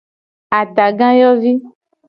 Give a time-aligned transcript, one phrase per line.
[0.59, 1.51] Atagayovi.